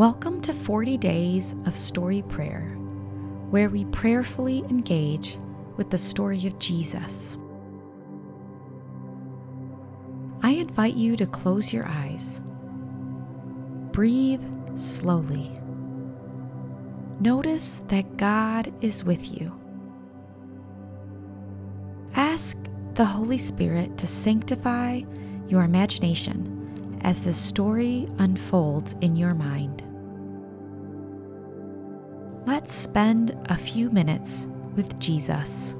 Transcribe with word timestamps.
Welcome 0.00 0.40
to 0.40 0.54
40 0.54 0.96
Days 0.96 1.54
of 1.66 1.76
Story 1.76 2.22
Prayer, 2.22 2.70
where 3.50 3.68
we 3.68 3.84
prayerfully 3.84 4.60
engage 4.70 5.36
with 5.76 5.90
the 5.90 5.98
story 5.98 6.46
of 6.46 6.58
Jesus. 6.58 7.36
I 10.42 10.52
invite 10.52 10.94
you 10.94 11.16
to 11.16 11.26
close 11.26 11.70
your 11.70 11.86
eyes. 11.86 12.40
Breathe 13.92 14.42
slowly. 14.74 15.52
Notice 17.20 17.82
that 17.88 18.16
God 18.16 18.72
is 18.82 19.04
with 19.04 19.38
you. 19.38 19.52
Ask 22.14 22.56
the 22.94 23.04
Holy 23.04 23.36
Spirit 23.36 23.98
to 23.98 24.06
sanctify 24.06 25.02
your 25.46 25.62
imagination 25.62 26.98
as 27.02 27.20
the 27.20 27.34
story 27.34 28.08
unfolds 28.16 28.96
in 29.02 29.14
your 29.14 29.34
mind. 29.34 29.84
Let's 32.46 32.72
spend 32.72 33.36
a 33.50 33.56
few 33.56 33.90
minutes 33.90 34.46
with 34.74 34.98
Jesus. 34.98 35.74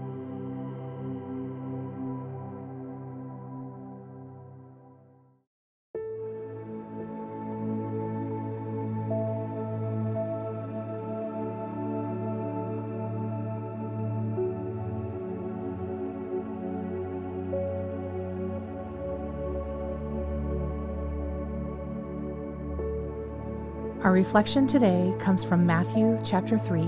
Our 24.02 24.12
reflection 24.12 24.66
today 24.66 25.14
comes 25.18 25.44
from 25.44 25.66
Matthew 25.66 26.18
chapter 26.24 26.56
3, 26.56 26.80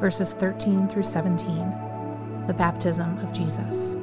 verses 0.00 0.34
13 0.34 0.88
through 0.88 1.04
17, 1.04 1.46
the 2.48 2.54
baptism 2.54 3.16
of 3.20 3.32
Jesus. 3.32 3.96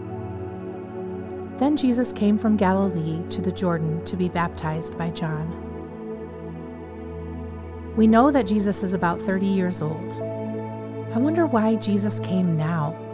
Then 1.60 1.76
Jesus 1.76 2.14
came 2.14 2.38
from 2.38 2.56
Galilee 2.56 3.22
to 3.32 3.42
the 3.42 3.52
Jordan 3.52 4.02
to 4.06 4.16
be 4.16 4.30
baptized 4.30 4.98
by 4.98 5.10
John. 5.10 5.52
We 7.98 8.08
know 8.08 8.32
that 8.32 8.48
Jesus 8.48 8.82
is 8.82 8.94
about 8.94 9.22
30 9.22 9.46
years 9.46 9.82
old. 9.82 10.14
I 11.14 11.18
wonder 11.18 11.48
why 11.48 11.76
Jesus 11.76 12.22
came 12.22 12.56
now. 12.56 13.07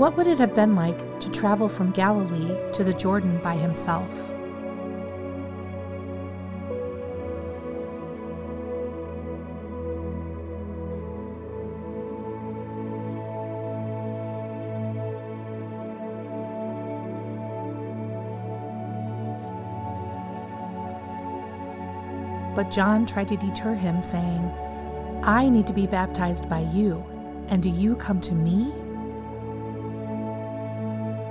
What 0.00 0.16
would 0.16 0.26
it 0.26 0.38
have 0.38 0.54
been 0.54 0.74
like 0.74 1.20
to 1.20 1.30
travel 1.30 1.68
from 1.68 1.90
Galilee 1.90 2.56
to 2.72 2.82
the 2.82 2.94
Jordan 2.94 3.38
by 3.42 3.54
himself? 3.54 4.32
But 22.56 22.70
John 22.70 23.04
tried 23.04 23.28
to 23.28 23.36
deter 23.36 23.74
him, 23.74 24.00
saying, 24.00 24.50
I 25.22 25.50
need 25.50 25.66
to 25.66 25.74
be 25.74 25.86
baptized 25.86 26.48
by 26.48 26.60
you, 26.60 27.04
and 27.48 27.62
do 27.62 27.68
you 27.68 27.94
come 27.94 28.22
to 28.22 28.32
me? 28.32 28.72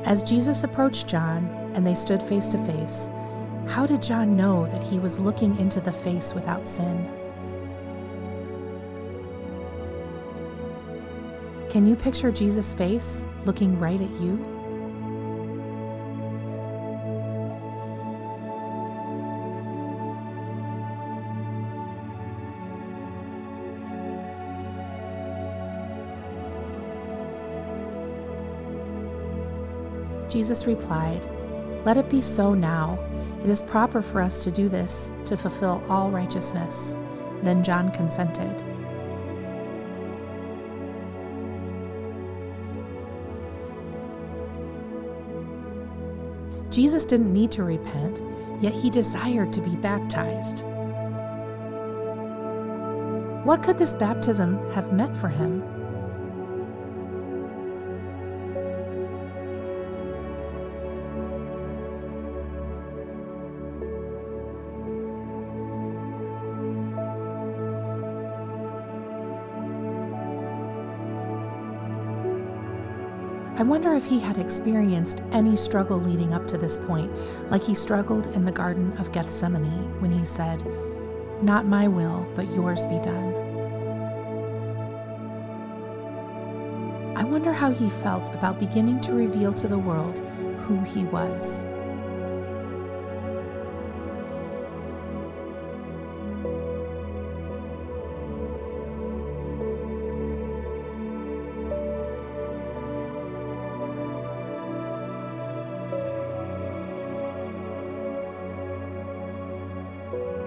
As 0.10 0.24
Jesus 0.24 0.64
approached 0.64 1.06
John 1.06 1.46
and 1.76 1.86
they 1.86 1.94
stood 1.94 2.24
face 2.24 2.48
to 2.48 2.58
face, 2.66 3.12
how 3.68 3.86
did 3.86 4.02
John 4.02 4.36
know 4.36 4.66
that 4.66 4.82
he 4.82 4.98
was 4.98 5.20
looking 5.20 5.56
into 5.60 5.80
the 5.80 5.92
face 5.92 6.34
without 6.34 6.66
sin? 6.66 7.08
Can 11.70 11.86
you 11.86 11.96
picture 11.96 12.32
Jesus' 12.32 12.74
face 12.74 13.28
looking 13.46 13.80
right 13.80 14.02
at 14.02 14.10
you? 14.20 14.59
Jesus 30.30 30.68
replied, 30.68 31.28
Let 31.86 31.98
it 31.98 32.10
be 32.10 32.22
so 32.22 32.54
now. 32.54 33.00
It 33.44 33.50
is 33.50 33.62
proper 33.62 34.02
for 34.02 34.22
us 34.22 34.44
to 34.44 34.52
do 34.52 34.70
this 34.70 35.12
to 35.26 35.36
fulfill 35.36 35.84
all 35.90 36.12
righteousness. 36.12 36.96
Then 37.42 37.64
John 37.64 37.92
consented. 37.92 38.64
Jesus 46.70 47.04
didn't 47.06 47.34
need 47.34 47.52
to 47.52 47.64
repent, 47.64 48.22
yet 48.62 48.74
he 48.74 48.90
desired 48.90 49.52
to 49.54 49.62
be 49.62 49.76
baptized. 49.78 50.64
What 53.46 53.64
could 53.64 53.78
this 53.80 53.96
baptism 53.96 54.58
have 54.74 54.94
meant 54.94 55.18
for 55.18 55.30
him? 55.30 55.79
I 73.60 73.64
wonder 73.64 73.94
if 73.94 74.06
he 74.06 74.22
had 74.22 74.38
experienced 74.38 75.22
any 75.34 75.58
struggle 75.58 76.00
leading 76.00 76.34
up 76.34 76.48
to 76.48 76.58
this 76.58 76.78
point, 76.78 77.12
like 77.52 77.62
he 77.62 77.76
struggled 77.76 78.28
in 78.28 78.46
the 78.46 78.54
Garden 78.54 78.94
of 78.98 79.12
Gethsemane 79.12 80.00
when 80.00 80.12
he 80.12 80.24
said, 80.24 80.66
Not 81.44 81.66
my 81.66 81.86
will, 81.86 82.26
but 82.36 82.50
yours 82.54 82.86
be 82.86 83.00
done. 83.00 83.34
I 87.18 87.26
wonder 87.26 87.52
how 87.52 87.72
he 87.72 87.90
felt 87.90 88.34
about 88.34 88.60
beginning 88.60 89.02
to 89.02 89.14
reveal 89.14 89.54
to 89.56 89.68
the 89.68 89.78
world 89.78 90.20
who 90.60 90.80
he 90.84 91.04
was. 91.04 91.62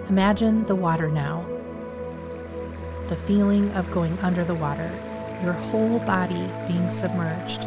Imagine 0.09 0.67
the 0.67 0.75
water 0.75 1.11
now. 1.11 1.47
The 3.09 3.17
feeling 3.17 3.71
of 3.73 3.91
going 3.93 4.19
under 4.19 4.45
the 4.45 4.55
water, 4.55 4.91
your 5.43 5.53
whole 5.53 6.01
body 6.01 6.51
being 6.67 6.91
submerged, 6.91 7.63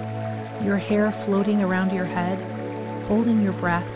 your 0.61 0.77
hair 0.77 1.11
floating 1.11 1.63
around 1.63 1.93
your 1.93 2.05
head, 2.05 2.37
holding 3.05 3.41
your 3.41 3.53
breath, 3.53 3.89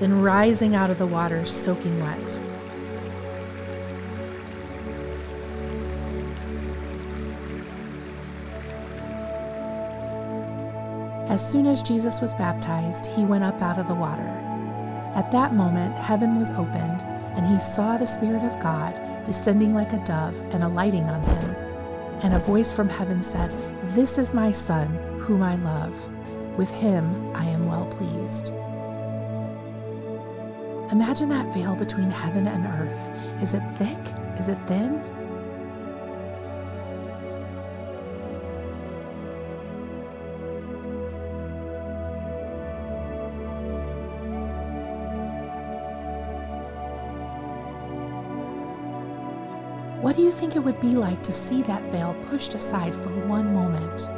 then 0.00 0.20
rising 0.20 0.74
out 0.74 0.90
of 0.90 0.98
the 0.98 1.06
water 1.06 1.46
soaking 1.46 1.98
wet. 2.00 2.40
As 11.30 11.50
soon 11.50 11.66
as 11.66 11.82
Jesus 11.82 12.20
was 12.20 12.34
baptized, 12.34 13.06
he 13.06 13.24
went 13.24 13.44
up 13.44 13.60
out 13.62 13.78
of 13.78 13.88
the 13.88 13.94
water. 13.94 14.28
At 15.14 15.30
that 15.32 15.54
moment, 15.54 15.96
heaven 15.96 16.38
was 16.38 16.50
opened 16.50 17.02
and 17.36 17.46
he 17.46 17.58
saw 17.58 17.96
the 17.96 18.06
Spirit 18.06 18.42
of 18.42 18.60
God 18.60 19.24
descending 19.24 19.74
like 19.74 19.92
a 19.92 20.04
dove 20.04 20.40
and 20.52 20.62
alighting 20.62 21.04
on 21.04 21.22
him. 21.22 21.56
And 22.22 22.34
a 22.34 22.38
voice 22.38 22.72
from 22.72 22.88
heaven 22.88 23.22
said, 23.22 23.50
This 23.86 24.18
is 24.18 24.34
my 24.34 24.50
Son, 24.50 24.88
whom 25.20 25.42
I 25.42 25.56
love. 25.56 26.10
With 26.56 26.70
him 26.70 27.34
I 27.34 27.44
am 27.46 27.66
well 27.66 27.86
pleased. 27.86 28.52
Imagine 30.92 31.30
that 31.30 31.52
veil 31.54 31.74
between 31.74 32.10
heaven 32.10 32.46
and 32.46 32.66
earth. 32.66 33.42
Is 33.42 33.54
it 33.54 33.62
thick? 33.76 33.98
Is 34.38 34.48
it 34.48 34.58
thin? 34.66 35.02
What 50.12 50.18
do 50.18 50.24
you 50.24 50.30
think 50.30 50.56
it 50.56 50.58
would 50.58 50.78
be 50.78 50.90
like 50.90 51.22
to 51.22 51.32
see 51.32 51.62
that 51.62 51.90
veil 51.90 52.14
pushed 52.28 52.52
aside 52.52 52.94
for 52.94 53.08
one 53.26 53.54
moment? 53.54 54.10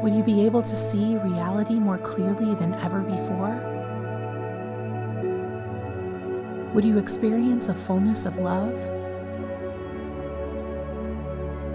Would 0.00 0.12
you 0.12 0.22
be 0.22 0.46
able 0.46 0.62
to 0.62 0.76
see 0.76 1.16
reality 1.16 1.80
more 1.80 1.98
clearly 1.98 2.54
than 2.54 2.72
ever 2.74 3.00
before? 3.00 3.56
Would 6.74 6.84
you 6.84 6.98
experience 6.98 7.68
a 7.68 7.74
fullness 7.74 8.26
of 8.26 8.38
love? 8.38 8.76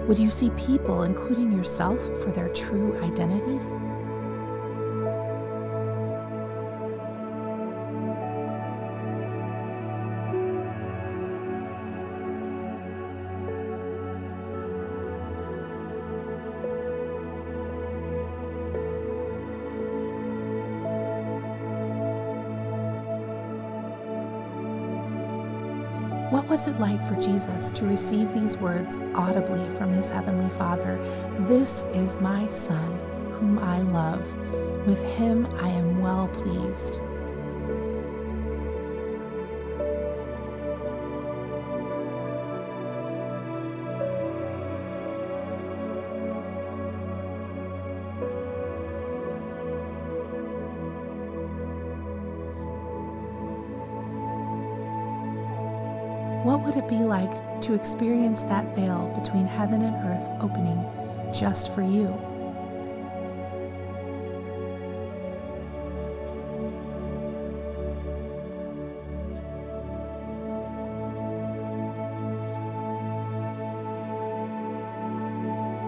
Would 0.08 0.18
you 0.18 0.30
see 0.30 0.48
people, 0.56 1.02
including 1.02 1.52
yourself, 1.52 2.00
for 2.22 2.30
their 2.30 2.48
true 2.48 2.98
identity? 3.02 3.73
What 26.34 26.48
was 26.48 26.66
it 26.66 26.80
like 26.80 27.00
for 27.06 27.14
Jesus 27.14 27.70
to 27.70 27.84
receive 27.86 28.34
these 28.34 28.56
words 28.56 28.98
audibly 29.14 29.68
from 29.76 29.92
his 29.92 30.10
heavenly 30.10 30.50
Father? 30.50 30.98
This 31.46 31.84
is 31.94 32.20
my 32.20 32.48
Son, 32.48 32.98
whom 33.30 33.60
I 33.60 33.82
love. 33.82 34.20
With 34.84 35.00
him 35.14 35.46
I 35.60 35.68
am 35.68 36.00
well 36.00 36.26
pleased. 36.26 37.00
What 56.44 56.60
would 56.60 56.76
it 56.76 56.86
be 56.86 56.98
like 56.98 57.32
to 57.62 57.72
experience 57.72 58.42
that 58.42 58.76
veil 58.76 59.10
between 59.18 59.46
heaven 59.46 59.80
and 59.80 59.96
earth 60.04 60.30
opening 60.42 60.84
just 61.32 61.74
for 61.74 61.80
you? 61.80 62.08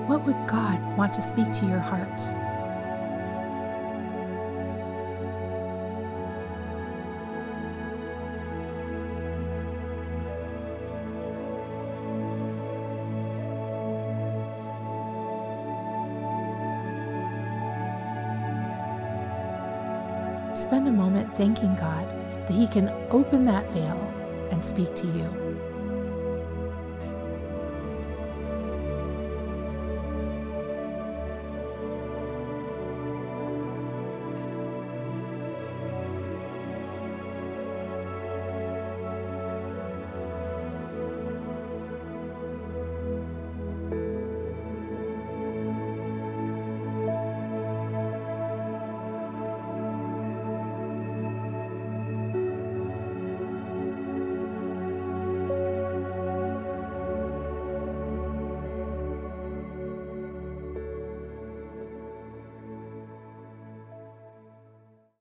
What 0.06 0.24
would 0.24 0.48
God 0.48 0.96
want 0.96 1.12
to 1.12 1.20
speak 1.20 1.52
to 1.52 1.66
your 1.66 1.80
heart? 1.80 2.55
Spend 20.56 20.88
a 20.88 20.90
moment 20.90 21.36
thanking 21.36 21.74
God 21.74 22.08
that 22.46 22.52
He 22.54 22.66
can 22.66 22.88
open 23.10 23.44
that 23.44 23.70
veil 23.72 24.10
and 24.50 24.64
speak 24.64 24.94
to 24.96 25.06
you. 25.06 25.45